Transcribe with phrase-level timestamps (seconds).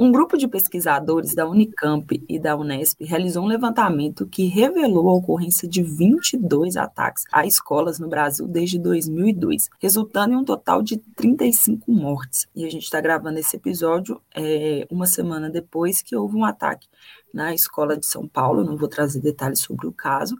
[0.00, 5.14] Um grupo de pesquisadores da Unicamp e da Unesp realizou um levantamento que revelou a
[5.14, 10.98] ocorrência de 22 ataques a escolas no Brasil desde 2002, resultando em um total de
[11.16, 12.46] 35 mortes.
[12.54, 16.86] E a gente está gravando esse episódio é, uma semana depois que houve um ataque
[17.34, 18.62] na escola de São Paulo.
[18.62, 20.36] Não vou trazer detalhes sobre o caso,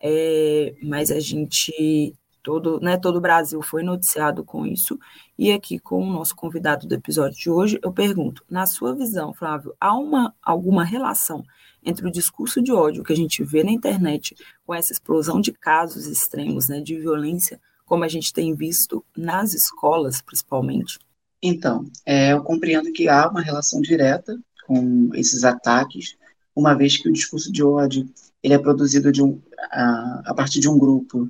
[0.00, 4.98] é, mas a gente todo, né, todo o Brasil foi noticiado com isso.
[5.38, 9.32] E aqui com o nosso convidado do episódio de hoje, eu pergunto, na sua visão,
[9.32, 11.44] Flávio, há uma, alguma relação
[11.82, 14.34] entre o discurso de ódio que a gente vê na internet
[14.66, 19.54] com essa explosão de casos extremos, né, de violência, como a gente tem visto nas
[19.54, 20.98] escolas, principalmente?
[21.42, 26.16] Então, é, eu compreendo que há uma relação direta com esses ataques,
[26.54, 28.08] uma vez que o discurso de ódio
[28.42, 31.28] ele é produzido de um, a, a partir de um grupo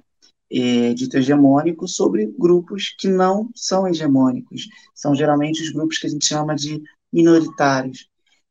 [0.53, 4.69] é, dito hegemônico sobre grupos que não são hegemônicos.
[4.95, 6.83] São geralmente os grupos que a gente chama de
[7.13, 8.09] minoritários.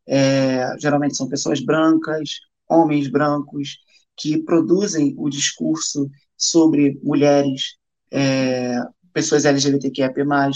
[0.08, 3.78] É, geralmente são pessoas brancas, homens brancos,
[4.18, 7.76] que produzem o discurso sobre mulheres,
[8.12, 8.82] é,
[9.14, 10.12] pessoas LGBTQIA+,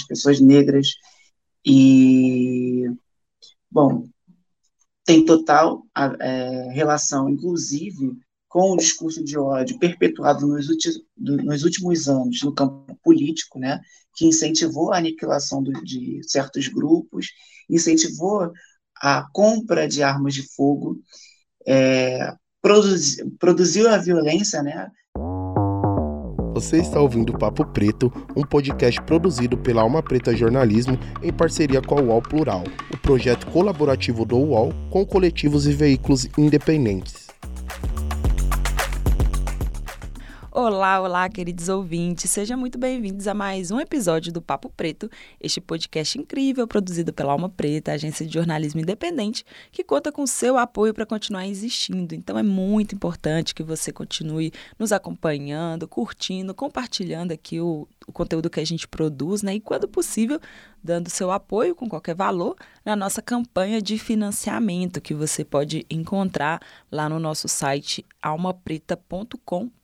[0.08, 0.96] pessoas negras,
[1.66, 2.86] e,
[3.72, 4.06] bom,
[5.06, 5.86] tem total
[6.20, 8.18] é, relação, inclusive,
[8.54, 10.68] com o discurso de ódio perpetuado nos,
[11.18, 13.82] nos últimos anos no campo político, né,
[14.16, 17.30] que incentivou a aniquilação do, de certos grupos,
[17.68, 18.52] incentivou
[19.02, 21.02] a compra de armas de fogo,
[21.66, 22.32] é,
[22.62, 24.88] produzi, produziu a violência, né?
[26.54, 31.98] Você está ouvindo Papo Preto, um podcast produzido pela Alma Preta Jornalismo em parceria com
[31.98, 37.23] a UOL Plural, o projeto colaborativo do UOL com coletivos e veículos independentes.
[40.56, 42.30] Olá, olá, queridos ouvintes.
[42.30, 45.10] Sejam muito bem-vindos a mais um episódio do Papo Preto,
[45.42, 50.56] este podcast incrível produzido pela Alma Preta, agência de jornalismo independente, que conta com seu
[50.56, 52.14] apoio para continuar existindo.
[52.14, 58.48] Então é muito importante que você continue nos acompanhando, curtindo, compartilhando aqui o, o conteúdo
[58.48, 59.56] que a gente produz, né?
[59.56, 60.40] E quando possível,
[60.84, 62.56] dando seu apoio com qualquer valor
[62.86, 66.62] na nossa campanha de financiamento que você pode encontrar
[66.92, 69.83] lá no nosso site almapreta.com.br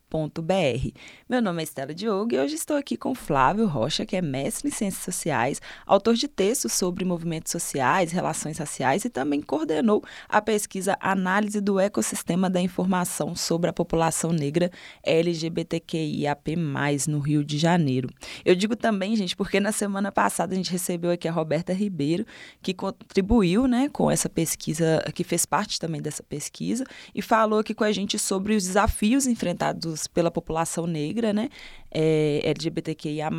[1.30, 4.68] meu nome é Estela Diogo e hoje estou aqui com Flávio Rocha, que é mestre
[4.68, 10.42] em Ciências Sociais, autor de textos sobre movimentos sociais, relações raciais e também coordenou a
[10.42, 14.72] pesquisa Análise do Ecossistema da Informação sobre a População Negra
[15.04, 16.56] LGBTQIAP+,
[17.08, 18.10] no Rio de Janeiro.
[18.44, 22.26] Eu digo também, gente, porque na semana passada a gente recebeu aqui a Roberta Ribeiro,
[22.64, 26.84] que contribuiu né, com essa pesquisa, que fez parte também dessa pesquisa,
[27.14, 31.50] e falou aqui com a gente sobre os desafios enfrentados pela população negra, né?
[31.92, 33.30] É, LGBTQIA+,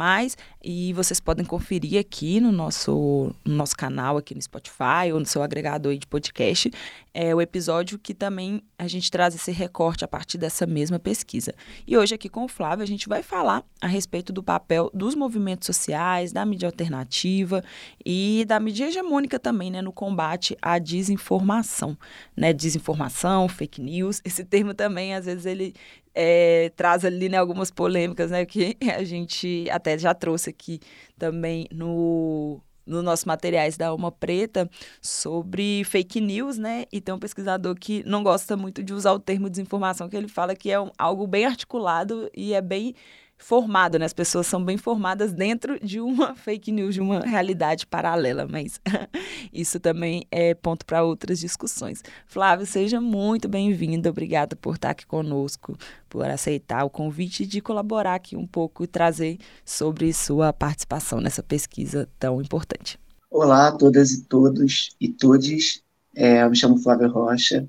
[0.62, 5.26] e vocês podem conferir aqui no nosso, no nosso canal, aqui no Spotify ou no
[5.26, 6.70] seu agregador de podcast,
[7.12, 11.54] é o episódio que também a gente traz esse recorte a partir dessa mesma pesquisa.
[11.86, 15.14] E hoje aqui com o Flávio a gente vai falar a respeito do papel dos
[15.14, 17.62] movimentos sociais, da mídia alternativa
[18.04, 21.96] e da mídia hegemônica também, né, no combate à desinformação,
[22.36, 25.74] né, desinformação, fake news, esse termo também às vezes ele
[26.14, 28.39] é, traz ali né, algumas polêmicas, né?
[28.46, 30.80] Que a gente até já trouxe aqui
[31.18, 34.68] também no, nos nossos materiais da Alma Preta
[35.00, 36.84] sobre fake news, né?
[36.92, 40.28] E tem um pesquisador que não gosta muito de usar o termo desinformação, que ele
[40.28, 42.94] fala que é um, algo bem articulado e é bem
[43.40, 44.04] formado, né?
[44.04, 48.80] As pessoas são bem formadas dentro de uma fake news, de uma realidade paralela, mas
[49.52, 52.02] isso também é ponto para outras discussões.
[52.26, 55.76] Flávio, seja muito bem-vindo, obrigada por estar aqui conosco,
[56.08, 61.42] por aceitar o convite de colaborar aqui um pouco e trazer sobre sua participação nessa
[61.42, 62.98] pesquisa tão importante.
[63.30, 65.82] Olá a todas e todos e todes,
[66.14, 67.66] é, eu me chamo Flávio Rocha,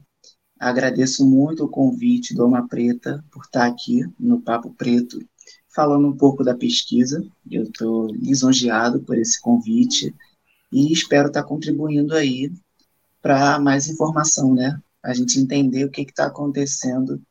[0.59, 5.19] agradeço muito o convite do Alma Preta por estar aqui no Papo Preto
[5.73, 7.25] falando um pouco da pesquisa.
[7.49, 10.13] Eu estou lisonjeado por esse convite
[10.71, 12.51] e espero estar contribuindo aí
[13.21, 14.79] para mais informação, né?
[15.03, 17.21] A gente entender o que está acontecendo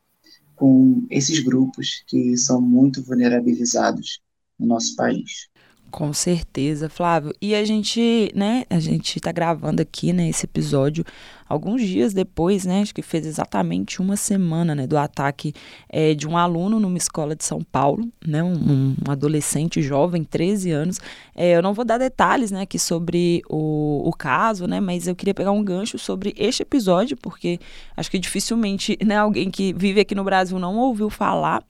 [0.55, 4.21] com esses grupos que são muito vulnerabilizados
[4.59, 5.49] no nosso país.
[5.89, 7.33] Com certeza, Flávio.
[7.41, 11.03] E a gente, né, a gente está gravando aqui, né, esse episódio
[11.51, 15.53] alguns dias depois, né, acho que fez exatamente uma semana, né, do ataque
[15.89, 20.71] é, de um aluno numa escola de São Paulo, né, um, um adolescente jovem, 13
[20.71, 20.99] anos.
[21.35, 25.15] É, eu não vou dar detalhes, né, aqui sobre o, o caso, né, mas eu
[25.15, 27.59] queria pegar um gancho sobre este episódio, porque
[27.97, 31.63] acho que dificilmente, né, alguém que vive aqui no Brasil não ouviu falar.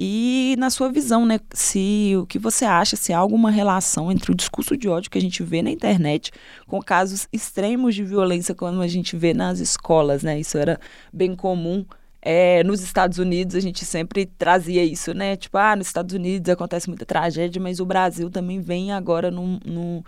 [0.00, 4.30] E na sua visão, né, se o que você acha, se há alguma relação entre
[4.30, 6.30] o discurso de ódio que a gente vê na internet
[6.68, 10.38] com casos extremos de violência como a gente vê nas escolas, né?
[10.38, 10.78] Isso era
[11.12, 11.84] bem comum
[12.20, 15.36] é, nos Estados Unidos a gente sempre trazia isso, né?
[15.36, 19.58] Tipo, ah, nos Estados Unidos acontece muita tragédia, mas o Brasil também vem agora num,
[19.64, 20.02] num,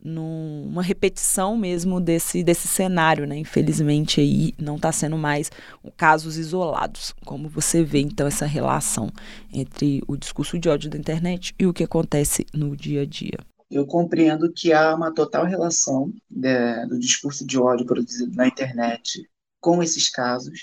[0.00, 3.36] numa repetição mesmo desse, desse cenário, né?
[3.36, 5.50] Infelizmente aí não está sendo mais
[5.96, 9.10] casos isolados, como você vê então essa relação
[9.52, 13.38] entre o discurso de ódio da internet e o que acontece no dia a dia.
[13.70, 19.28] Eu compreendo que há uma total relação né, do discurso de ódio produzido na internet
[19.60, 20.60] com esses casos,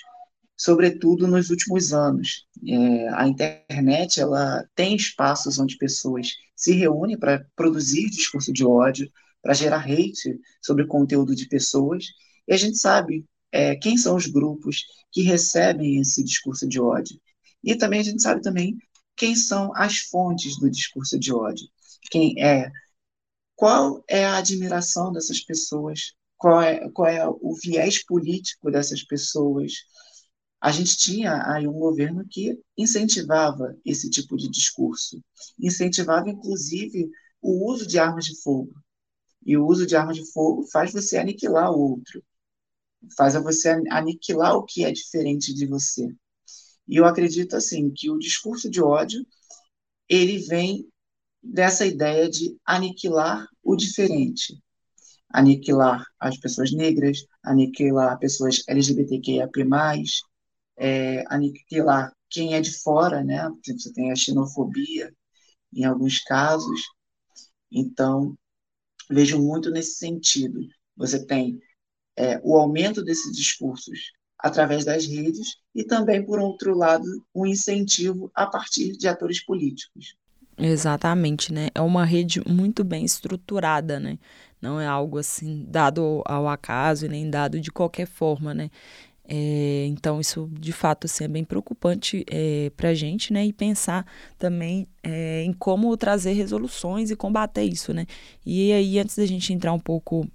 [0.57, 2.47] sobretudo nos últimos anos.
[2.67, 9.11] É, a internet ela tem espaços onde pessoas se reúnem para produzir discurso de ódio,
[9.41, 12.05] para gerar hate sobre conteúdo de pessoas.
[12.47, 17.19] E a gente sabe é, quem são os grupos que recebem esse discurso de ódio.
[17.63, 18.77] E também a gente sabe também
[19.15, 21.67] quem são as fontes do discurso de ódio.
[22.09, 22.71] Quem é
[23.55, 26.13] qual é a admiração dessas pessoas?
[26.37, 29.73] Qual é, qual é o viés político dessas pessoas?
[30.61, 35.21] A gente tinha aí um governo que incentivava esse tipo de discurso,
[35.59, 37.09] incentivava inclusive
[37.41, 38.73] o uso de armas de fogo.
[39.45, 42.23] E o uso de arma de fogo faz você aniquilar o outro,
[43.17, 46.07] faz você aniquilar o que é diferente de você.
[46.87, 49.25] E eu acredito assim que o discurso de ódio
[50.09, 50.87] ele vem
[51.45, 54.57] dessa ideia de aniquilar o diferente,
[55.29, 59.49] aniquilar as pessoas negras, aniquilar pessoas LGBTQIA+,
[60.77, 63.49] é, aniquilar quem é de fora, né?
[63.65, 65.13] Você tem a xenofobia
[65.73, 66.81] em alguns casos.
[67.71, 68.35] Então,
[69.09, 70.59] vejo muito nesse sentido.
[70.97, 71.59] Você tem
[72.17, 78.31] é, o aumento desses discursos através das redes e também, por outro lado, um incentivo
[78.33, 80.15] a partir de atores políticos.
[80.57, 81.67] Exatamente, né?
[81.75, 84.17] É uma rede muito bem estruturada, né?
[84.61, 88.69] Não é algo assim dado ao acaso e nem dado de qualquer forma, né?
[89.27, 93.45] É, então, isso de fato assim, é bem preocupante é, para a gente, né?
[93.45, 94.05] E pensar
[94.37, 98.05] também é, em como trazer resoluções e combater isso, né?
[98.45, 100.27] E aí, antes da gente entrar um pouco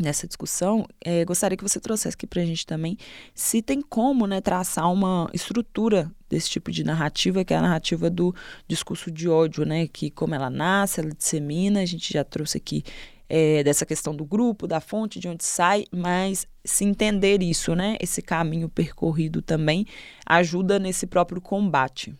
[0.00, 2.96] nessa discussão, é, gostaria que você trouxesse aqui para a gente também
[3.34, 8.10] se tem como né, traçar uma estrutura desse tipo de narrativa, que é a narrativa
[8.10, 8.34] do
[8.66, 9.86] discurso de ódio, né?
[9.86, 12.82] Que como ela nasce, ela dissemina, a gente já trouxe aqui
[13.28, 17.96] é, dessa questão do grupo, da fonte, de onde sai, mas se entender isso, né,
[18.00, 19.86] esse caminho percorrido também
[20.24, 22.14] ajuda nesse próprio combate.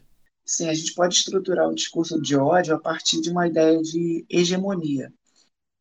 [0.44, 4.25] Sim, a gente pode estruturar o discurso de ódio a partir de uma ideia de
[4.31, 5.12] hegemonia.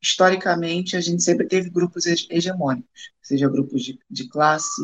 [0.06, 4.80] Historicamente, a gente sempre teve grupos hegemônicos, seja grupos de, de classe,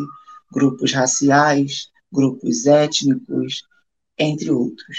[0.53, 3.63] grupos raciais, grupos étnicos,
[4.19, 4.99] entre outros.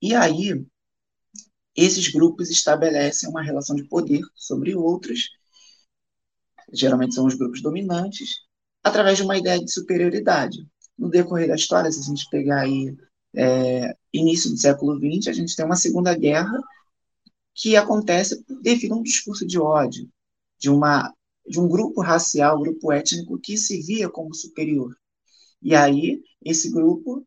[0.00, 0.64] E aí,
[1.74, 5.30] esses grupos estabelecem uma relação de poder sobre outros,
[6.72, 8.28] geralmente são os grupos dominantes,
[8.84, 10.64] através de uma ideia de superioridade.
[10.96, 12.96] No decorrer da história, se a gente pegar aí
[13.34, 16.56] é, início do século XX, a gente tem uma Segunda Guerra
[17.60, 20.08] que acontece devido a um discurso de ódio,
[20.58, 21.14] de, uma,
[21.46, 24.96] de um grupo racial, grupo étnico que se via como superior.
[25.62, 27.22] E aí, esse grupo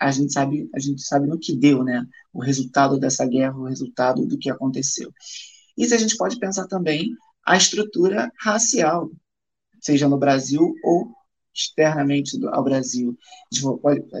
[0.00, 2.06] a gente sabe, a gente sabe no que deu, né?
[2.32, 5.12] O resultado dessa guerra, o resultado do que aconteceu.
[5.76, 7.14] E se a gente pode pensar também
[7.44, 9.10] a estrutura racial,
[9.80, 11.12] seja no Brasil ou
[11.54, 13.16] externamente ao Brasil.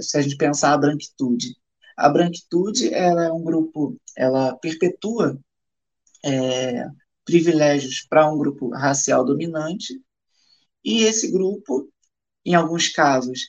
[0.00, 1.54] Se a gente pensar a branquitude,
[1.96, 5.38] a branquitude ela é um grupo, ela perpetua
[6.26, 6.86] é,
[7.24, 9.94] privilégios para um grupo racial dominante
[10.84, 11.88] e esse grupo,
[12.44, 13.40] em alguns casos,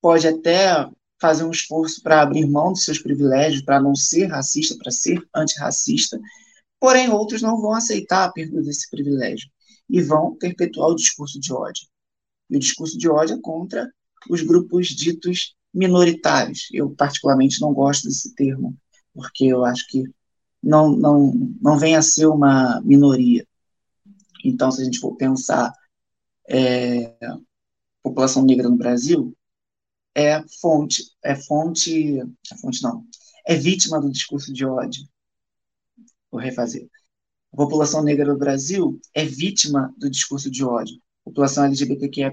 [0.00, 0.88] pode até
[1.20, 5.22] fazer um esforço para abrir mão dos seus privilégios, para não ser racista, para ser
[5.34, 6.18] antirracista,
[6.80, 9.48] porém outros não vão aceitar a perda desse privilégio
[9.88, 11.86] e vão perpetuar o discurso de ódio.
[12.50, 13.88] E o discurso de ódio é contra
[14.28, 16.68] os grupos ditos minoritários.
[16.72, 18.76] Eu, particularmente, não gosto desse termo,
[19.14, 20.02] porque eu acho que
[20.62, 23.46] não, não, não vem a ser uma minoria.
[24.44, 25.72] Então, se a gente for pensar
[26.48, 27.16] é,
[28.02, 29.36] população negra no Brasil,
[30.14, 33.04] é fonte, é fonte, é fonte não,
[33.46, 35.02] é vítima do discurso de ódio.
[36.30, 36.88] Vou refazer.
[37.52, 41.00] A população negra do Brasil é vítima do discurso de ódio.
[41.24, 42.32] População LGBTQIA+,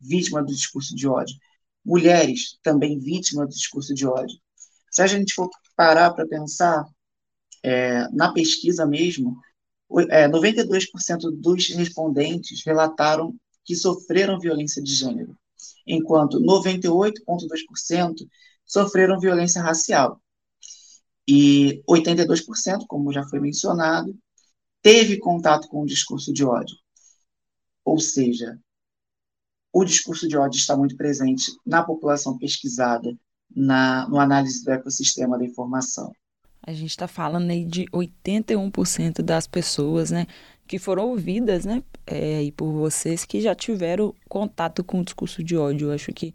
[0.00, 1.36] vítima do discurso de ódio.
[1.84, 4.36] Mulheres, também vítima do discurso de ódio.
[4.90, 6.84] Se a gente for parar para pensar,
[7.62, 9.36] é, na pesquisa mesmo,
[10.08, 15.36] é, 92% dos respondentes relataram que sofreram violência de gênero,
[15.86, 18.26] enquanto 98,2%
[18.64, 20.20] sofreram violência racial.
[21.26, 24.16] E 82%, como já foi mencionado,
[24.82, 26.76] teve contato com o discurso de ódio.
[27.84, 28.58] Ou seja,
[29.72, 33.16] o discurso de ódio está muito presente na população pesquisada,
[33.54, 36.12] na no análise do ecossistema da informação.
[36.70, 40.28] A gente está falando aí de 81% das pessoas, né,
[40.68, 45.42] que foram ouvidas, né, é, e por vocês que já tiveram contato com o discurso
[45.42, 45.88] de ódio.
[45.88, 46.32] Eu acho que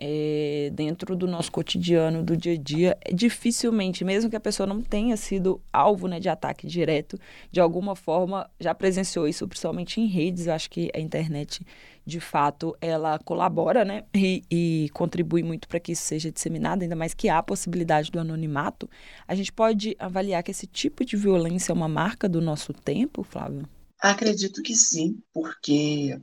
[0.00, 4.66] é, dentro do nosso cotidiano, do dia a dia, é dificilmente, mesmo que a pessoa
[4.66, 7.18] não tenha sido alvo né, de ataque direto,
[7.52, 10.46] de alguma forma já presenciou isso, principalmente em redes.
[10.46, 11.64] Eu acho que a internet,
[12.06, 16.96] de fato, ela colabora né, e, e contribui muito para que isso seja disseminado, ainda
[16.96, 18.88] mais que há a possibilidade do anonimato.
[19.28, 23.22] A gente pode avaliar que esse tipo de violência é uma marca do nosso tempo,
[23.22, 23.68] Flávio?
[24.00, 26.18] Acredito que sim, porque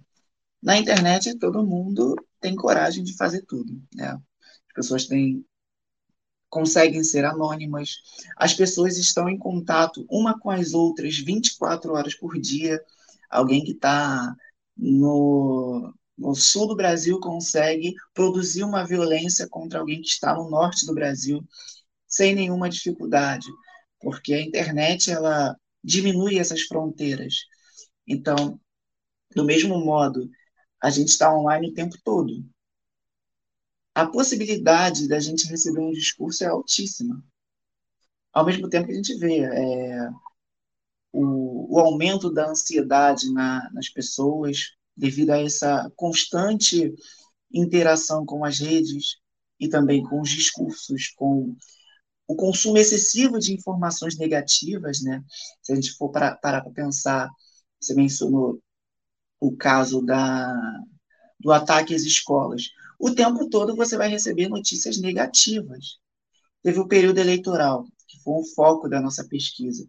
[0.62, 4.12] na internet todo mundo tem coragem de fazer tudo, né?
[4.12, 5.46] As pessoas têm
[6.50, 7.98] conseguem ser anônimas,
[8.38, 12.82] as pessoas estão em contato uma com as outras 24 horas por dia.
[13.29, 14.34] Alguém que está
[14.75, 20.86] no, no sul do Brasil consegue produzir uma violência contra alguém que está no norte
[20.86, 21.46] do Brasil
[22.08, 23.48] sem nenhuma dificuldade,
[24.00, 27.36] porque a internet ela diminui essas fronteiras.
[28.08, 28.60] Então,
[29.36, 30.29] do mesmo modo
[30.81, 32.43] a gente está online o tempo todo.
[33.96, 37.24] A possibilidade da gente receber um discurso é altíssima.
[38.31, 40.10] Ao mesmo tempo que a gente vê é,
[41.12, 46.93] o, o, aumento da ansiedade na, nas pessoas devido a essa constante
[47.51, 49.17] interação com as redes
[49.60, 51.55] e também com os discursos, com
[52.27, 55.24] o consumo excessivo de informações negativas, né?
[55.62, 57.29] Se a gente for parar para pensar,
[57.79, 58.62] você mencionou
[59.39, 60.53] o caso da,
[61.39, 62.70] do ataque às escolas.
[63.00, 66.00] O tempo todo você vai receber notícias negativas.
[66.63, 69.88] Teve o período eleitoral, que foi um foco da nossa pesquisa.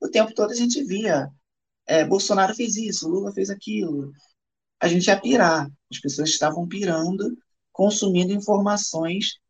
[0.00, 1.30] O tempo todo a gente via
[1.86, 4.12] é, Bolsonaro fez isso, Lula fez aquilo.
[4.80, 5.70] A gente ia pirar.
[5.90, 7.36] As pessoas estavam pirando,
[7.72, 9.40] consumindo informações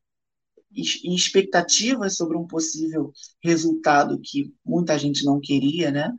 [0.73, 6.11] e expectativas sobre um possível resultado que muita gente não queria, né?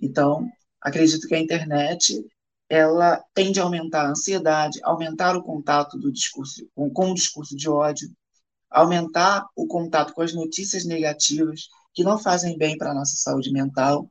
[0.00, 0.48] Então,
[0.80, 2.24] Acredito que a internet
[2.68, 7.56] ela tende a aumentar a ansiedade, aumentar o contato do discurso com, com o discurso
[7.56, 8.10] de ódio,
[8.70, 13.50] aumentar o contato com as notícias negativas que não fazem bem para a nossa saúde
[13.50, 14.10] mental.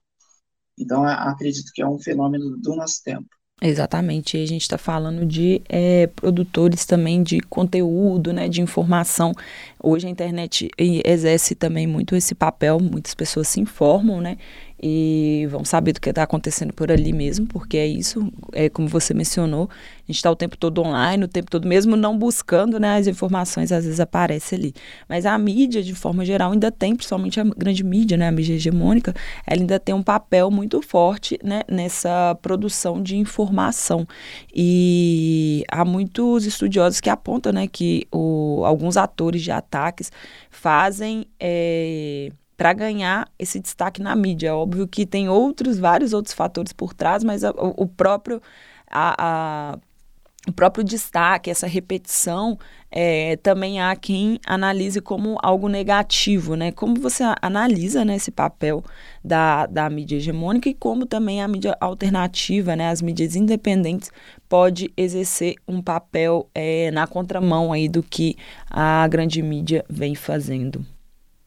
[0.77, 3.27] Então, acredito que é um fenômeno do nosso tempo.
[3.59, 9.33] Exatamente, e a gente está falando de é, produtores também de conteúdo, né, de informação.
[9.81, 14.37] Hoje a internet exerce também muito esse papel, muitas pessoas se informam, né,
[14.81, 18.87] e vão saber do que está acontecendo por ali mesmo, porque é isso, é como
[18.87, 22.79] você mencionou, a gente está o tempo todo online, o tempo todo, mesmo não buscando
[22.79, 24.73] né, as informações, às vezes aparece ali.
[25.09, 28.53] Mas a mídia, de forma geral, ainda tem, principalmente a grande mídia, né, a mídia
[28.53, 29.13] hegemônica,
[29.45, 34.07] ela ainda tem um papel muito forte né, nessa produção de informação.
[34.55, 40.11] E há muitos estudiosos que apontam né, que o, alguns atores de ataques
[40.49, 41.25] fazem.
[41.39, 44.49] É, para ganhar esse destaque na mídia.
[44.49, 48.41] É óbvio que tem outros, vários outros fatores por trás, mas a, o, o, próprio.
[48.89, 49.79] A, a,
[50.47, 52.57] o próprio destaque, essa repetição,
[52.89, 56.71] é, também há quem analise como algo negativo, né?
[56.71, 58.81] Como você analisa né, esse papel
[59.23, 64.09] da, da mídia hegemônica e como também a mídia alternativa, né, as mídias independentes,
[64.47, 68.37] pode exercer um papel é, na contramão aí do que
[68.69, 70.85] a grande mídia vem fazendo.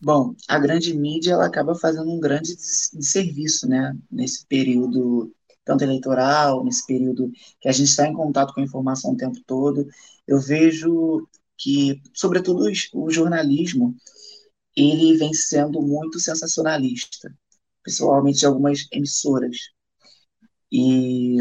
[0.02, 5.32] Bom, a grande mídia ela acaba fazendo um grande serviço, né, nesse período
[5.64, 9.38] tanto eleitoral, nesse período que a gente está em contato com a informação o tempo
[9.46, 9.86] todo.
[10.26, 11.26] Eu vejo
[11.56, 13.94] que, sobretudo o jornalismo,
[14.76, 17.34] ele vem sendo muito sensacionalista,
[17.82, 19.56] principalmente de algumas emissoras.
[20.72, 21.38] E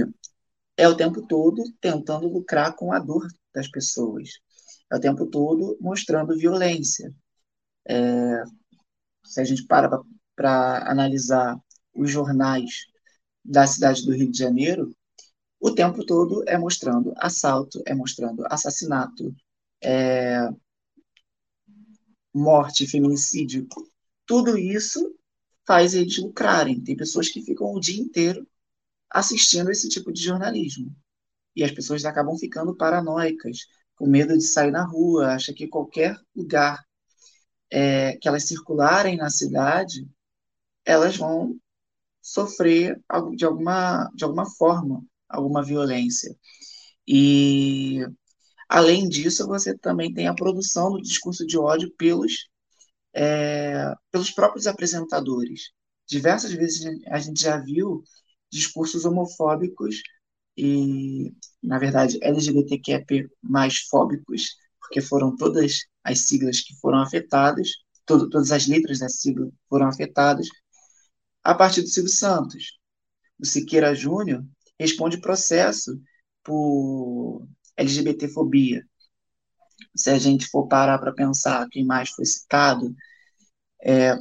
[0.78, 4.30] é o tempo todo tentando lucrar com a dor das pessoas.
[4.92, 7.14] É o tempo todo mostrando violência,
[7.88, 8.44] é,
[9.26, 10.02] se a gente para
[10.36, 11.60] para analisar
[11.94, 12.86] os jornais
[13.50, 14.96] da cidade do Rio de Janeiro,
[15.60, 19.36] o tempo todo é mostrando assalto, é mostrando assassinato,
[19.84, 20.48] é,
[22.32, 23.68] morte, feminicídio.
[24.26, 25.16] Tudo isso
[25.66, 26.80] faz eles lucrarem.
[26.80, 28.48] Tem pessoas que ficam o dia inteiro
[29.10, 30.96] assistindo esse tipo de jornalismo.
[31.56, 33.66] E as pessoas acabam ficando paranoicas,
[33.96, 36.86] com medo de sair na rua, acha que qualquer lugar
[37.72, 40.08] é, que elas circularem na cidade,
[40.86, 41.60] elas vão
[42.22, 43.00] sofrer
[43.36, 46.36] de alguma, de alguma forma alguma violência.
[47.08, 48.00] E,
[48.68, 52.50] além disso, você também tem a produção do discurso de ódio pelos,
[53.14, 55.72] é, pelos próprios apresentadores.
[56.08, 58.04] Diversas vezes a gente já viu
[58.52, 60.02] discursos homofóbicos
[60.58, 61.34] e,
[61.64, 63.06] na verdade, LGBTQIA
[63.42, 67.70] mais fóbicos, porque foram todas as siglas que foram afetadas,
[68.06, 70.48] todo, todas as letras da sigla foram afetadas,
[71.44, 72.80] a partir do Silvio Santos.
[73.40, 74.44] O Siqueira Júnior
[74.80, 76.00] responde processo
[76.44, 78.86] por LGBTfobia.
[79.96, 82.94] Se a gente for parar para pensar quem mais foi citado,
[83.82, 84.16] é,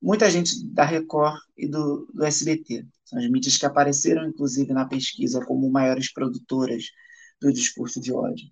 [0.00, 2.86] muita gente da Record e do, do SBT.
[3.04, 6.84] São as mídias que apareceram, inclusive, na pesquisa como maiores produtoras
[7.40, 8.48] do discurso de ódio.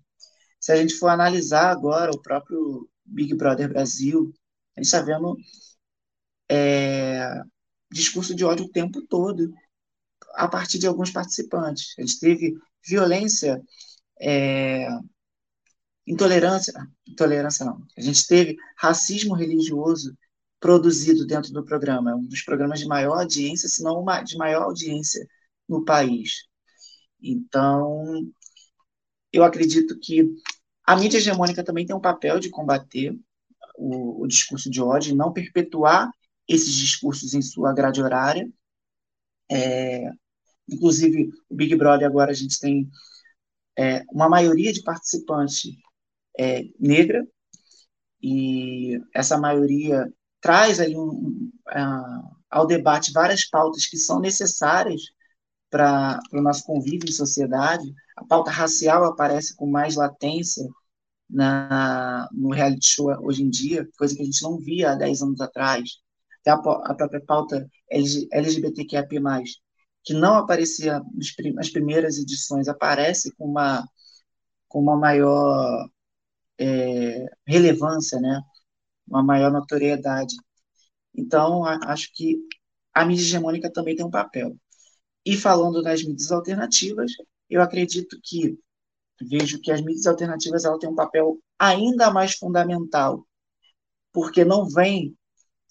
[0.59, 4.33] Se a gente for analisar agora o próprio Big Brother Brasil,
[4.75, 5.35] a gente está vendo
[6.49, 7.41] é,
[7.93, 9.53] discurso de ódio o tempo todo
[10.33, 11.93] a partir de alguns participantes.
[11.97, 12.53] A gente teve
[12.85, 13.61] violência,
[14.19, 14.87] é,
[16.05, 16.73] intolerância,
[17.07, 17.85] intolerância não.
[17.97, 20.17] A gente teve racismo religioso
[20.59, 22.11] produzido dentro do programa.
[22.11, 25.25] É um dos programas de maior audiência, se não uma de maior audiência
[25.67, 26.43] no país.
[27.21, 28.27] Então,
[29.31, 30.29] eu acredito que
[30.85, 33.17] a mídia hegemônica também tem um papel de combater
[33.77, 36.11] o, o discurso de ódio, não perpetuar
[36.47, 38.49] esses discursos em sua grade horária.
[39.51, 40.09] É,
[40.67, 42.89] inclusive, o Big Brother agora a gente tem
[43.77, 45.71] é, uma maioria de participantes
[46.37, 47.25] é, negra,
[48.23, 55.01] e essa maioria traz aí um, um, uh, ao debate várias pautas que são necessárias
[55.69, 57.93] para o nosso convívio em sociedade.
[58.15, 60.65] A pauta racial aparece com mais latência
[61.29, 65.21] na, no reality show hoje em dia, coisa que a gente não via há 10
[65.21, 66.02] anos atrás
[66.43, 69.07] até a, a própria pauta LGBTQIA+,
[70.03, 71.01] que não aparecia
[71.55, 73.87] nas primeiras edições, aparece com uma,
[74.67, 75.87] com uma maior
[76.59, 78.41] é, relevância, né?
[79.07, 80.35] uma maior notoriedade.
[81.15, 82.37] Então, acho que
[82.93, 84.55] a mídia hegemônica também tem um papel.
[85.25, 87.11] E falando das mídias alternativas,
[87.49, 88.57] eu acredito que
[89.21, 93.25] vejo que as mídias alternativas ela têm um papel ainda mais fundamental,
[94.11, 95.15] porque não vem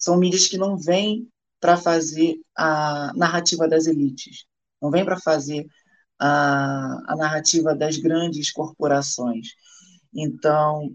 [0.03, 1.27] são mídias que não vêm
[1.61, 4.45] para fazer a narrativa das elites,
[4.81, 5.65] não vêm para fazer
[6.19, 9.47] a, a narrativa das grandes corporações.
[10.13, 10.93] Então,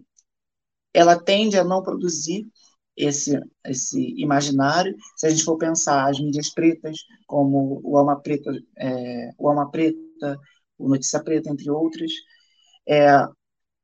[0.92, 2.46] ela tende a não produzir
[2.94, 4.94] esse, esse imaginário.
[5.16, 9.70] Se a gente for pensar as mídias pretas, como o Alma Preta, é, o Alma
[9.70, 10.38] Preta,
[10.76, 12.12] o Notícia Preta, entre outras,
[12.86, 13.08] é,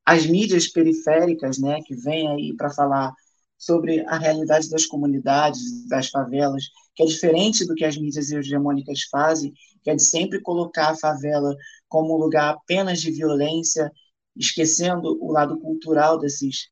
[0.05, 3.11] as mídias periféricas, né, que vêm aí para falar
[3.57, 6.63] sobre a realidade das comunidades, das favelas,
[6.95, 10.97] que é diferente do que as mídias hegemônicas fazem, que é de sempre colocar a
[10.97, 11.55] favela
[11.87, 13.91] como um lugar apenas de violência,
[14.35, 16.69] esquecendo o lado cultural desses,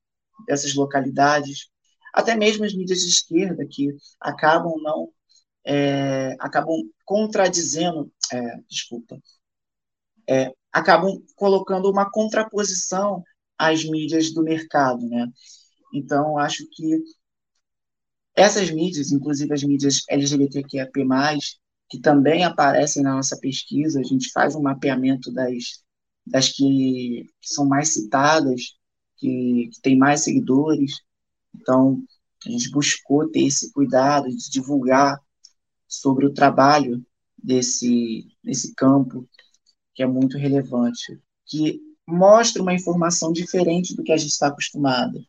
[0.48, 1.70] dessas localidades.
[2.14, 5.10] Até mesmo as mídias de esquerda, que acabam não
[5.66, 9.18] é, acabam contradizendo, é, desculpa,
[10.30, 13.24] é, acabam colocando uma contraposição
[13.58, 15.28] às mídias do mercado, né?
[15.94, 17.04] Então, acho que
[18.36, 20.90] essas mídias, inclusive as mídias LGBTQIA+,
[21.90, 25.84] que também aparecem na nossa pesquisa, a gente faz um mapeamento das,
[26.26, 28.76] das que, que são mais citadas,
[29.18, 31.02] que, que têm mais seguidores.
[31.56, 32.04] Então,
[32.46, 35.20] a gente buscou ter esse cuidado de divulgar
[35.88, 37.06] sobre o trabalho
[37.38, 39.30] desse, desse campo,
[39.94, 45.24] que é muito relevante, que mostra uma informação diferente do que a gente está acostumado.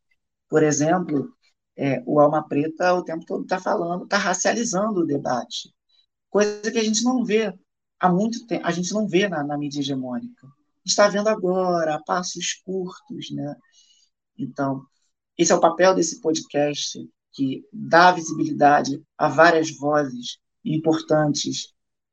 [0.49, 1.35] Por exemplo,
[1.77, 5.75] é, o Alma Preta o tempo todo está falando, está racializando o debate,
[6.31, 7.53] coisa que a gente não vê
[7.99, 10.47] há muito tempo, a gente não vê na, na mídia hegemônica.
[10.85, 13.57] Está vendo agora, a passos curtos, né?
[14.39, 14.85] Então,
[15.39, 16.99] esse é o papel desse podcast,
[17.33, 21.73] que dá visibilidade a várias vozes importantes,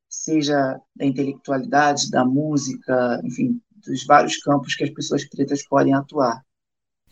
[0.09, 6.43] seja da intelectualidade, da música, enfim, dos vários campos que as pessoas pretas podem atuar.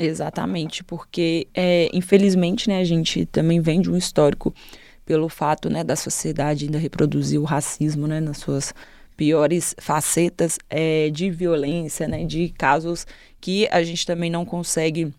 [0.02, 4.54] Exatamente, porque é, infelizmente né, a gente também vem de um histórico
[5.06, 8.74] pelo fato né, da sociedade ainda reproduzir o racismo né, nas suas
[9.18, 13.06] piores facetas é, de violência, né, de casos
[13.42, 15.14] que a gente também não consegue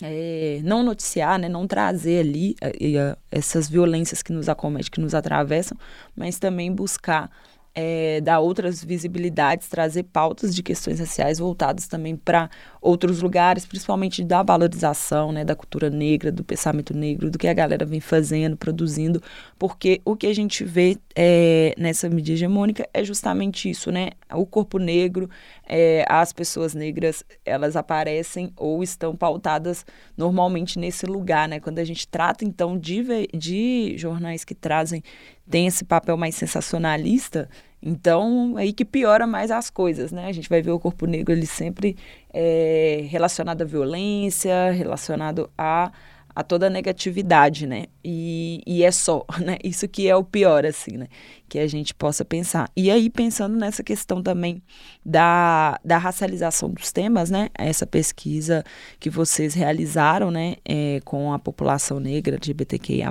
[0.00, 5.14] é, não noticiar, né, não trazer ali é, essas violências que nos acometem, que nos
[5.14, 5.76] atravessam,
[6.14, 7.28] mas também buscar
[7.74, 14.22] é, dar outras visibilidades, trazer pautas de questões raciais voltadas também para outros lugares, principalmente
[14.22, 18.56] da valorização né, da cultura negra, do pensamento negro, do que a galera vem fazendo,
[18.56, 19.22] produzindo,
[19.58, 24.10] porque o que a gente vê é, nessa mídia hegemônica é justamente isso, né?
[24.34, 25.28] O corpo negro,
[25.66, 29.84] é, as pessoas negras, elas aparecem ou estão pautadas
[30.16, 31.60] normalmente nesse lugar, né?
[31.60, 35.02] Quando a gente trata, então, de, de jornais que trazem
[35.48, 37.48] tem esse papel mais sensacionalista,
[37.82, 40.26] então aí que piora mais as coisas, né?
[40.26, 41.96] A gente vai ver o corpo negro ele sempre
[42.32, 45.90] é, relacionado à violência, relacionado a,
[46.34, 47.86] a toda a negatividade, né?
[48.04, 49.58] E, e é só, né?
[49.62, 51.08] Isso que é o pior, assim, né?
[51.48, 52.70] Que a gente possa pensar.
[52.76, 54.62] E aí, pensando nessa questão também
[55.04, 57.48] da, da racialização dos temas, né?
[57.54, 58.64] Essa pesquisa
[58.98, 60.56] que vocês realizaram, né?
[60.64, 63.10] É, com a população negra, LGBTQIA+,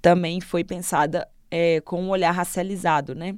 [0.00, 3.34] também foi pensada é, com um olhar racializado, né?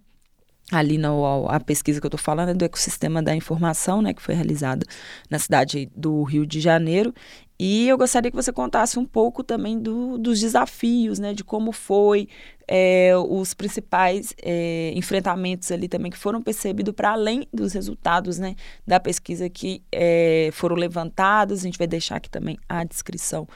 [0.70, 4.20] Ali no, a pesquisa que eu estou falando é do ecossistema da informação, né, que
[4.20, 4.84] foi realizada
[5.30, 7.14] na cidade do Rio de Janeiro.
[7.60, 11.72] E eu gostaria que você contasse um pouco também do, dos desafios, né, de como
[11.72, 12.28] foi
[12.68, 18.54] é, os principais é, enfrentamentos ali também que foram percebidos para além dos resultados, né,
[18.86, 21.60] da pesquisa que é, foram levantados.
[21.60, 23.48] A gente vai deixar aqui também a descrição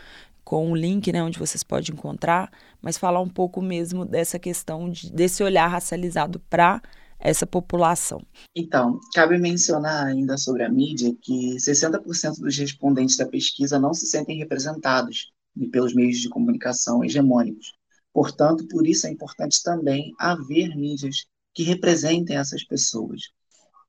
[0.44, 4.90] com o link, né, onde vocês podem encontrar, mas falar um pouco mesmo dessa questão
[4.90, 6.82] de, desse olhar racializado para
[7.22, 8.20] essa população.
[8.54, 14.06] Então, cabe mencionar ainda sobre a mídia que 60% dos respondentes da pesquisa não se
[14.06, 15.32] sentem representados
[15.70, 17.72] pelos meios de comunicação hegemônicos.
[18.12, 23.22] Portanto, por isso é importante também haver mídias que representem essas pessoas.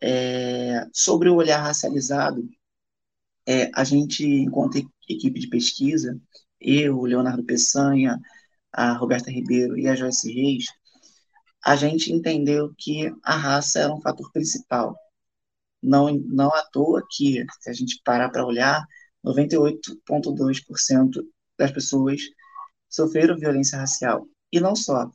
[0.01, 2.47] É, sobre o olhar racializado,
[3.47, 4.77] é, a gente, enquanto
[5.09, 6.19] equipe de pesquisa,
[6.59, 8.19] eu, Leonardo Peçanha,
[8.71, 10.65] a Roberta Ribeiro e a Joyce Reis,
[11.63, 14.95] a gente entendeu que a raça era um fator principal.
[15.81, 18.85] Não, não à toa que, se a gente parar para olhar,
[19.23, 21.21] 98,2%
[21.57, 22.21] das pessoas
[22.89, 24.27] sofreram violência racial.
[24.51, 25.09] E não só.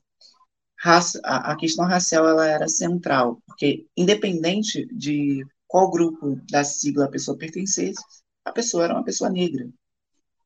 [0.79, 7.07] Raça, a, a questão racial ela era central, porque independente de qual grupo da sigla
[7.07, 8.03] a pessoa pertencesse,
[8.45, 9.69] a pessoa era uma pessoa negra.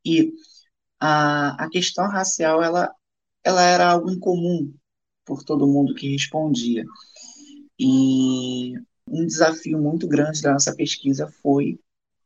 [0.05, 0.33] E
[1.01, 2.93] a, a questão racial ela,
[3.45, 4.73] ela era algo incomum
[5.25, 6.85] por todo mundo que respondia.
[7.79, 8.75] E
[9.09, 11.79] um desafio muito grande da nossa pesquisa foi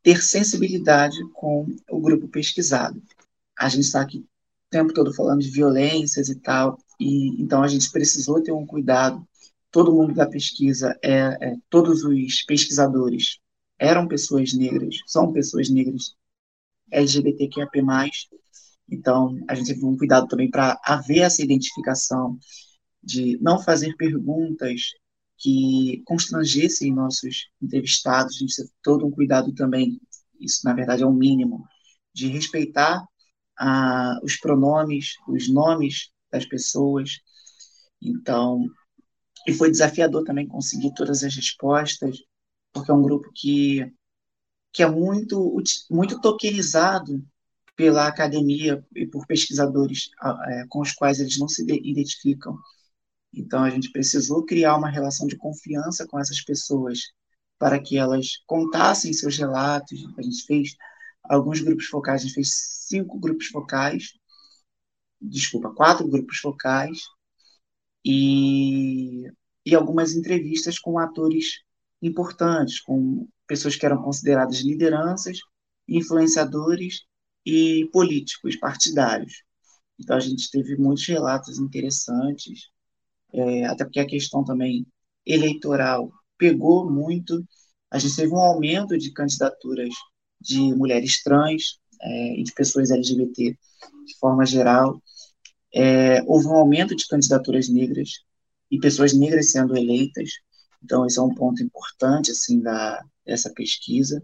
[0.03, 3.03] ter sensibilidade com o grupo pesquisado.
[3.59, 4.27] A gente está aqui o
[4.71, 9.27] tempo todo falando de violências e tal, e então a gente precisou ter um cuidado.
[9.71, 13.39] Todo mundo da pesquisa, é, é todos os pesquisadores
[13.79, 16.15] eram pessoas negras, são pessoas negras
[16.91, 17.69] LGBTQIA+,
[18.89, 22.39] então, a gente teve um cuidado também para haver essa identificação,
[23.07, 24.81] de não fazer perguntas
[25.39, 30.01] que constrangessem nossos entrevistados, a gente teve todo um cuidado também,
[30.41, 31.65] isso na verdade é o um mínimo,
[32.13, 33.07] de respeitar
[33.59, 37.21] ah, os pronomes, os nomes das pessoas.
[38.03, 38.65] Então,
[39.47, 42.19] e foi desafiador também conseguir todas as respostas,
[42.73, 43.89] porque é um grupo que,
[44.73, 47.25] que é muito, muito tokenizado
[47.77, 50.11] pela academia e por pesquisadores
[50.49, 52.59] é, com os quais eles não se identificam.
[53.37, 57.13] Então, a gente precisou criar uma relação de confiança com essas pessoas
[57.59, 60.07] para que elas contassem seus relatos.
[60.17, 60.75] A gente fez
[61.23, 62.51] alguns grupos focais, a gente fez
[62.89, 64.15] cinco grupos focais,
[65.21, 66.99] desculpa, quatro grupos focais,
[68.05, 69.25] e,
[69.65, 71.61] e algumas entrevistas com atores
[72.01, 75.41] importantes, com pessoas que eram consideradas lideranças,
[75.89, 77.05] influenciadores
[77.45, 79.43] e políticos, partidários.
[79.99, 82.71] Então, a gente teve muitos relatos interessantes,
[83.33, 84.87] é, até porque a questão também
[85.25, 87.45] eleitoral pegou muito.
[87.91, 89.93] A gente teve um aumento de candidaturas
[90.41, 93.57] de mulheres trans é, e de pessoas LGBT
[94.07, 95.01] de forma geral.
[95.75, 98.21] É, houve um aumento de candidaturas negras
[98.71, 100.31] e pessoas negras sendo eleitas.
[100.83, 104.23] Então, esse é um ponto importante assim da dessa pesquisa.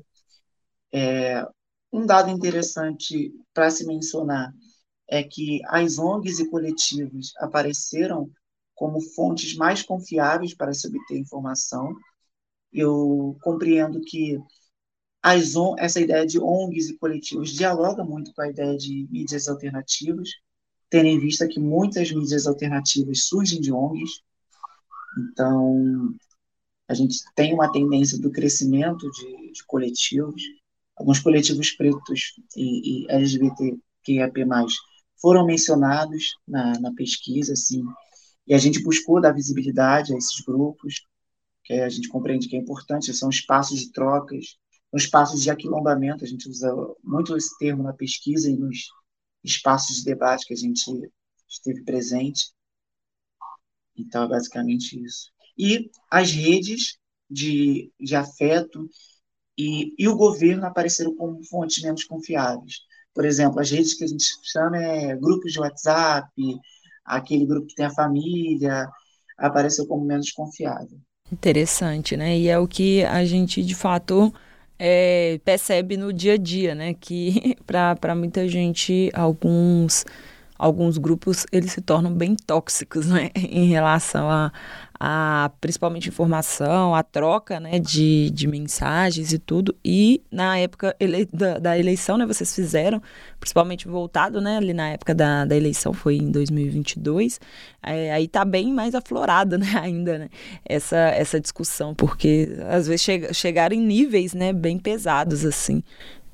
[0.93, 1.45] É,
[1.93, 4.55] um dado interessante para se mencionar
[5.09, 8.31] é que as ONGs e coletivos apareceram
[8.75, 11.95] como fontes mais confiáveis para se obter informação.
[12.73, 14.39] Eu compreendo que
[15.23, 20.31] as, essa ideia de ONGs e coletivos dialoga muito com a ideia de mídias alternativas,
[20.91, 24.23] tendo em vista que muitas mídias alternativas surgem de ONGs.
[25.19, 26.15] Então,
[26.89, 30.43] a gente tem uma tendência do crescimento de, de coletivos
[30.97, 34.45] alguns coletivos pretos e, e LGBTQIAP+,
[35.21, 37.83] foram mencionados na, na pesquisa, assim,
[38.47, 41.07] E a gente buscou dar visibilidade a esses grupos,
[41.65, 44.57] que a gente compreende que é importante, são espaços de trocas,
[44.95, 46.71] espaços de aquilombamento, a gente usa
[47.03, 48.89] muito esse termo na pesquisa e nos
[49.43, 50.85] espaços de debate que a gente
[51.49, 52.53] esteve presente.
[53.97, 55.31] Então, é basicamente isso.
[55.57, 56.99] E as redes
[57.31, 58.89] de, de afeto
[59.57, 62.81] e, e o governo apareceram como fontes menos confiáveis.
[63.15, 66.31] Por exemplo, as redes que a gente chama é grupos de WhatsApp,
[67.05, 68.89] aquele grupo que tem a família,
[69.39, 70.99] apareceu como menos confiável.
[71.31, 72.37] Interessante, né?
[72.39, 74.33] E é o que a gente, de fato,
[74.79, 76.95] é, percebe no dia a dia, né?
[76.95, 80.05] Que para muita gente, alguns
[80.63, 84.53] alguns grupos eles se tornam bem tóxicos né, em relação a,
[85.05, 89.75] a principalmente informação, a troca né, de, de mensagens e tudo.
[89.85, 93.03] E na época ele, da, da, eleição, né, vocês fizeram,
[93.41, 97.41] principalmente voltado né, ali na época da, da eleição, foi em 2022,
[97.83, 100.29] é, aí tá bem mais aflorada né, ainda né,
[100.65, 105.83] essa, essa discussão, porque às vezes chega, chegaram em níveis né, bem pesados assim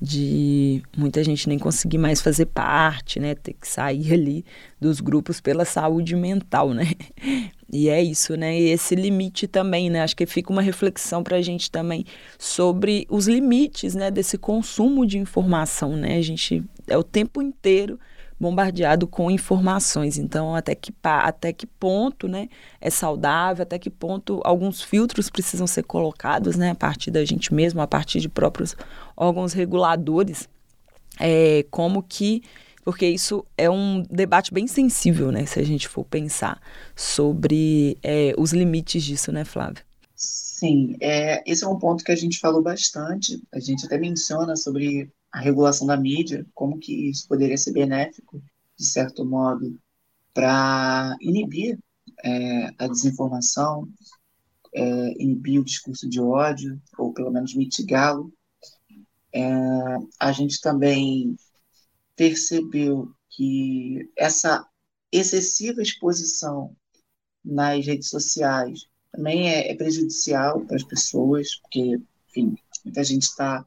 [0.01, 3.35] de muita gente nem conseguir mais fazer parte, né?
[3.35, 4.45] Ter que sair ali
[4.79, 6.91] dos grupos pela saúde mental, né?
[7.71, 8.59] E é isso, né?
[8.59, 10.01] E esse limite também, né?
[10.01, 12.03] Acho que fica uma reflexão para a gente também
[12.35, 14.09] sobre os limites, né?
[14.09, 16.17] Desse consumo de informação, né?
[16.17, 17.99] A gente é o tempo inteiro
[18.39, 20.17] bombardeado com informações.
[20.17, 22.47] Então, até que, até que ponto né,
[22.79, 27.53] é saudável, até que ponto alguns filtros precisam ser colocados né, a partir da gente
[27.53, 28.75] mesmo, a partir de próprios
[29.15, 30.47] órgãos reguladores,
[31.19, 32.43] é, como que
[32.83, 35.45] porque isso é um debate bem sensível, né?
[35.45, 36.59] Se a gente for pensar
[36.95, 39.83] sobre é, os limites disso, né, Flávia?
[40.15, 43.41] Sim, é, esse é um ponto que a gente falou bastante.
[43.53, 48.41] A gente até menciona sobre a regulação da mídia, como que isso poderia ser benéfico,
[48.77, 49.79] de certo modo,
[50.33, 51.77] para inibir
[52.23, 53.87] é, a desinformação,
[54.73, 58.33] é, inibir o discurso de ódio, ou pelo menos mitigá-lo.
[59.33, 59.43] É,
[60.19, 61.35] a gente também
[62.15, 64.65] percebeu que essa
[65.11, 66.75] excessiva exposição
[67.43, 73.65] nas redes sociais também é, é prejudicial para as pessoas, porque, enfim, muita gente está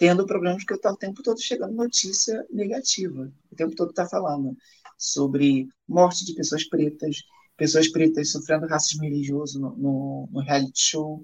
[0.00, 3.30] tendo problemas que está o tempo todo chegando notícia negativa.
[3.52, 4.56] O tempo todo está falando
[4.96, 7.22] sobre morte de pessoas pretas,
[7.54, 11.22] pessoas pretas sofrendo racismo religioso no, no, no reality show.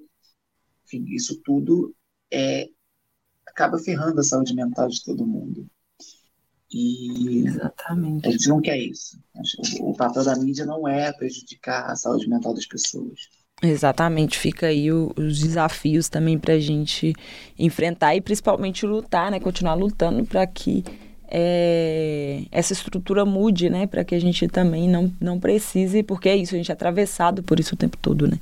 [0.85, 1.97] Enfim, isso tudo
[2.31, 2.69] é,
[3.47, 5.67] acaba ferrando a saúde mental de todo mundo.
[6.71, 8.29] E Exatamente.
[8.29, 9.19] a gente não quer isso.
[9.81, 13.31] O papel da mídia não é prejudicar a saúde mental das pessoas.
[13.63, 17.15] Exatamente, fica aí o, os desafios também para a gente
[17.59, 19.41] enfrentar e principalmente lutar, né?
[19.41, 20.85] Continuar lutando para que
[21.27, 23.87] é, essa estrutura mude, né?
[23.87, 27.43] Para que a gente também não, não precise, porque é isso, a gente é atravessado
[27.43, 28.39] por isso o tempo todo, né?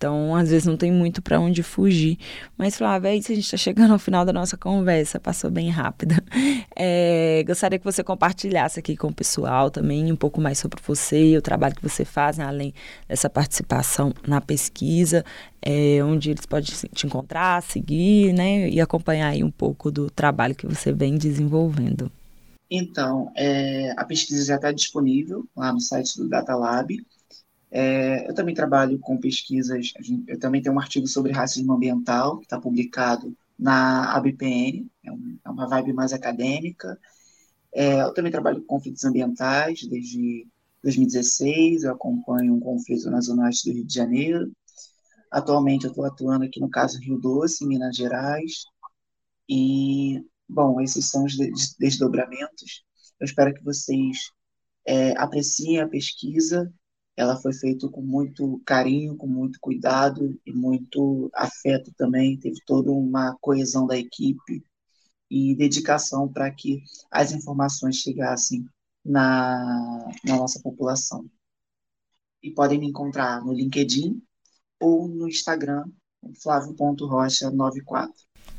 [0.00, 2.18] Então, às vezes não tem muito para onde fugir.
[2.56, 5.68] Mas, Flávia, é isso, a gente está chegando ao final da nossa conversa, passou bem
[5.68, 6.16] rápida.
[6.82, 11.32] É, gostaria que você compartilhasse aqui com o pessoal também um pouco mais sobre você
[11.32, 12.72] e o trabalho que você faz, né, além
[13.06, 15.22] dessa participação na pesquisa,
[15.60, 20.54] é, onde eles podem te encontrar, seguir, né, e acompanhar aí um pouco do trabalho
[20.54, 22.10] que você vem desenvolvendo.
[22.70, 26.96] Então, é, a pesquisa já está disponível lá no site do Data Lab.
[27.70, 29.92] É, eu também trabalho com pesquisas,
[30.26, 35.50] eu também tenho um artigo sobre racismo ambiental, que está publicado na ABPN, é, é,
[35.50, 36.98] uma vibe mais acadêmica.
[37.72, 40.46] É, eu também trabalho com conflitos ambientais desde
[40.82, 44.52] 2016, eu acompanho um conflito na Zona Oeste do Rio de Janeiro.
[45.30, 48.64] Atualmente eu estou atuando aqui no caso Rio Doce, em Minas Gerais.
[49.48, 51.36] E, bom, esses são os
[51.78, 52.84] desdobramentos.
[53.20, 54.30] Eu espero que vocês
[54.86, 56.72] é, apreciem a pesquisa
[57.20, 62.38] ela foi feita com muito carinho, com muito cuidado e muito afeto também.
[62.38, 64.64] Teve toda uma coesão da equipe
[65.30, 68.64] e dedicação para que as informações chegassem
[69.04, 71.26] na, na nossa população.
[72.42, 74.22] E podem me encontrar no LinkedIn
[74.80, 75.84] ou no Instagram,
[76.42, 78.08] flávio.rocha94.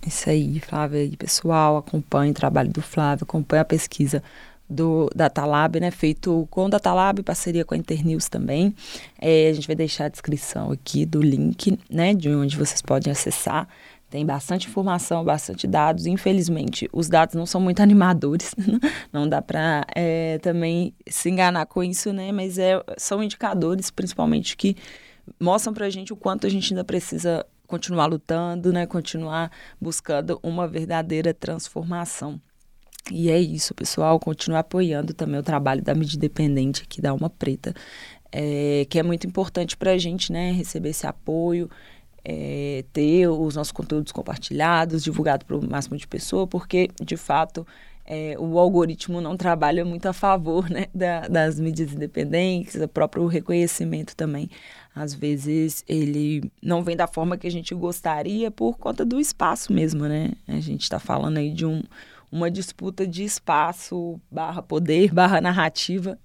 [0.06, 4.24] Isso aí, Flávio, aí, pessoal, acompanhe o trabalho do Flávio, acompanhe a pesquisa
[4.72, 8.74] do Datalab, né, feito com o Datalab, parceria com a Internews também.
[9.20, 13.12] É, a gente vai deixar a descrição aqui do link, né, de onde vocês podem
[13.12, 13.68] acessar.
[14.10, 16.06] Tem bastante informação, bastante dados.
[16.06, 18.54] Infelizmente, os dados não são muito animadores.
[19.12, 22.32] não dá para é, também se enganar com isso, né?
[22.32, 24.76] Mas é, são indicadores, principalmente, que
[25.40, 28.86] mostram para a gente o quanto a gente ainda precisa continuar lutando, né?
[28.86, 32.40] Continuar buscando uma verdadeira transformação.
[33.10, 34.20] E é isso, pessoal.
[34.20, 37.74] Continue apoiando também o trabalho da mídia independente aqui da Alma Preta.
[38.32, 40.52] é, que é muito importante para a gente, né?
[40.52, 41.70] Receber esse apoio,
[42.24, 47.66] é, ter os nossos conteúdos compartilhados, divulgados para o máximo de pessoas, porque, de fato,
[48.06, 53.26] é, o algoritmo não trabalha muito a favor né, da, das mídias independentes, o próprio
[53.28, 54.50] reconhecimento também.
[54.94, 59.72] Às vezes ele não vem da forma que a gente gostaria por conta do espaço
[59.72, 60.32] mesmo, né?
[60.48, 61.82] A gente está falando aí de um,
[62.32, 66.18] uma disputa de espaço barra poder, barra narrativa,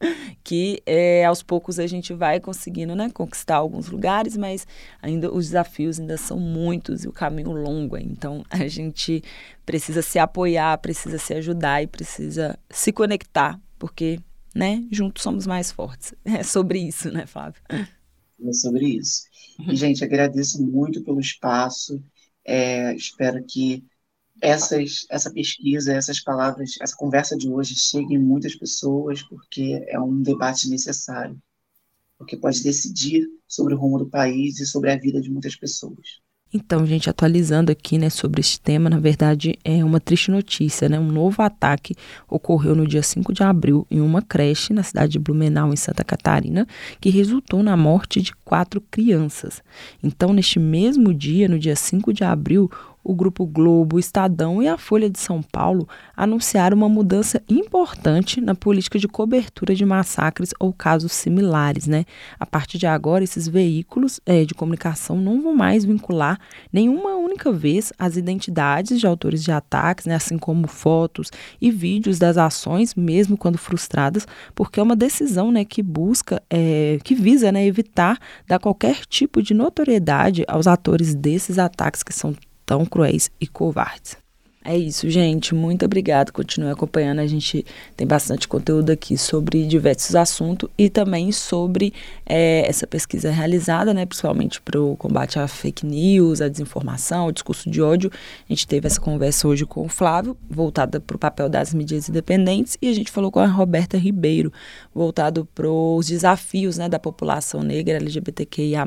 [0.45, 4.67] que é, aos poucos a gente vai conseguindo né, conquistar alguns lugares, mas
[5.03, 7.97] ainda os desafios ainda são muitos e o caminho longo.
[7.97, 9.23] Então a gente
[9.65, 14.21] precisa se apoiar, precisa se ajudar e precisa se conectar, porque
[14.55, 16.15] né, juntos somos mais fortes.
[16.25, 17.61] É sobre isso, né, Flávio?
[17.69, 19.23] É sobre isso.
[19.67, 22.03] E, gente, agradeço muito pelo espaço.
[22.45, 23.85] É, espero que
[24.41, 29.99] essas, essa pesquisa, essas palavras, essa conversa de hoje chegue em muitas pessoas, porque é
[29.99, 31.41] um debate necessário,
[32.19, 36.21] porque pode decidir sobre o rumo do país e sobre a vida de muitas pessoas.
[36.55, 40.99] Então, gente, atualizando aqui, né, sobre este tema, na verdade é uma triste notícia, né?
[40.99, 41.95] Um novo ataque
[42.29, 46.05] ocorreu no dia 5 de abril em uma creche na cidade de Blumenau, em Santa
[46.05, 46.67] Catarina,
[47.01, 49.61] que resultou na morte de quatro crianças.
[50.03, 52.71] Então, neste mesmo dia, no dia 5 de abril,
[53.07, 58.41] o Grupo Globo, o Estadão e a Folha de São Paulo anunciaram uma mudança importante
[58.41, 61.87] na política de cobertura de massacres ou casos similares.
[61.87, 62.05] Né?
[62.39, 66.41] A partir de agora, esses veículos é, de comunicação não vão mais vincular
[66.73, 70.17] nenhuma única vez as identidades de autores de ataques, né?
[70.17, 75.65] assim como fotos e vídeos das ações, mesmo quando frustradas, porque é uma decisão né,
[75.65, 81.59] que busca, é, que visa né, evitar dar qualquer tipo de notoriedade aos atores desses
[81.59, 82.35] ataques que são
[82.67, 84.26] tão cruéis e covardes.
[84.69, 85.55] É isso, gente.
[85.55, 86.33] Muito obrigado.
[86.33, 87.21] Continue acompanhando.
[87.21, 87.65] A gente
[87.97, 91.95] tem bastante conteúdo aqui sobre diversos assuntos e também sobre
[92.29, 97.33] é, essa pesquisa realizada, né, principalmente para o combate à fake news, à desinformação, ao
[97.33, 98.11] discurso de ódio.
[98.13, 102.09] A gente teve essa conversa hoje com o Flávio, voltada para o papel das mídias
[102.09, 104.53] independentes, e a gente falou com a Roberta Ribeiro,
[104.93, 108.85] voltado para os desafios né, da população negra LGBTQIA,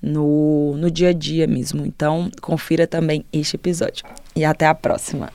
[0.00, 1.84] no, no dia a dia mesmo.
[1.84, 4.06] Então, confira também este episódio.
[4.36, 5.32] E até a próxima próxima.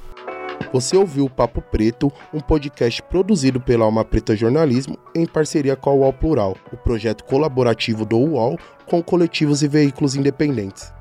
[0.72, 5.90] Você ouviu o Papo Preto, um podcast produzido pela Alma Preta Jornalismo em parceria com
[5.90, 10.94] a UOL Plural, o projeto colaborativo do UOL com coletivos e veículos independentes.